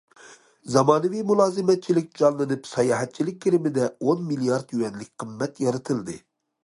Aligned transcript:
زامانىۋى 0.75 1.19
مۇلازىمەتچىلىك 1.31 2.09
جانلىنىپ، 2.21 2.69
ساياھەتچىلىك 2.71 3.37
كىرىمىدە 3.47 3.91
ئون 4.07 4.25
مىليارد 4.31 4.75
يۈەنلىك 4.81 5.13
قىممەت 5.25 5.63
يارىتىلدى. 5.67 6.19